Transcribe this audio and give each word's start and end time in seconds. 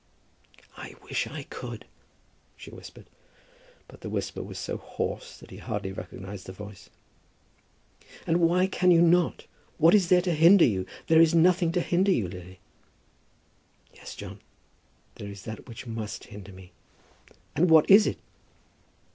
"I 0.77 0.95
wish 1.03 1.27
I 1.27 1.43
could," 1.43 1.85
she 2.57 2.71
whispered; 2.71 3.07
but 3.87 4.01
the 4.01 4.09
whisper 4.09 4.41
was 4.41 4.57
so 4.57 4.77
hoarse 4.77 5.37
that 5.37 5.51
he 5.51 5.57
hardly 5.57 5.91
recognized 5.91 6.47
the 6.47 6.53
voice. 6.53 6.89
"And 8.25 8.37
why 8.41 8.65
can 8.65 8.89
you 8.89 8.99
not? 9.03 9.45
What 9.77 9.93
is 9.93 10.09
there 10.09 10.23
to 10.23 10.33
hinder 10.33 10.65
you? 10.65 10.87
There 11.05 11.21
is 11.21 11.35
nothing 11.35 11.71
to 11.73 11.81
hinder 11.81 12.11
you, 12.11 12.27
Lily." 12.27 12.59
"Yes, 13.93 14.15
John; 14.15 14.39
there 15.17 15.29
is 15.29 15.43
that 15.43 15.67
which 15.69 15.85
must 15.85 16.23
hinder 16.23 16.51
me." 16.51 16.71
"And 17.55 17.69
what 17.69 17.87
is 17.87 18.07
it?" 18.07 18.17